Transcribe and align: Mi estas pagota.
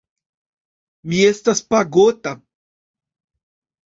Mi 1.11 1.19
estas 1.31 1.61
pagota. 1.73 2.33